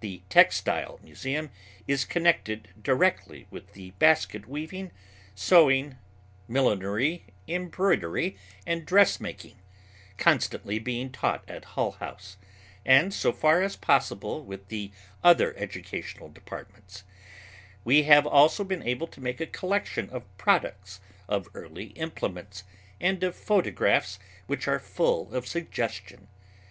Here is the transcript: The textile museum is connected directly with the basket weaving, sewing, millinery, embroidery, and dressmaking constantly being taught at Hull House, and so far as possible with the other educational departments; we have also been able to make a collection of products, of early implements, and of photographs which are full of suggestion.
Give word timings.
The 0.00 0.22
textile 0.30 0.98
museum 1.02 1.50
is 1.86 2.06
connected 2.06 2.68
directly 2.82 3.46
with 3.50 3.74
the 3.74 3.90
basket 3.98 4.48
weaving, 4.48 4.92
sewing, 5.34 5.98
millinery, 6.48 7.26
embroidery, 7.46 8.38
and 8.66 8.86
dressmaking 8.86 9.58
constantly 10.16 10.78
being 10.78 11.12
taught 11.12 11.44
at 11.46 11.66
Hull 11.76 11.90
House, 12.00 12.38
and 12.86 13.12
so 13.12 13.30
far 13.30 13.60
as 13.60 13.76
possible 13.76 14.42
with 14.42 14.68
the 14.68 14.90
other 15.22 15.54
educational 15.58 16.30
departments; 16.30 17.04
we 17.84 18.04
have 18.04 18.26
also 18.26 18.64
been 18.64 18.82
able 18.82 19.08
to 19.08 19.20
make 19.20 19.38
a 19.38 19.44
collection 19.46 20.08
of 20.08 20.24
products, 20.38 20.98
of 21.28 21.46
early 21.52 21.88
implements, 21.88 22.64
and 23.02 23.22
of 23.22 23.36
photographs 23.36 24.18
which 24.46 24.66
are 24.66 24.80
full 24.80 25.30
of 25.34 25.46
suggestion. 25.46 26.28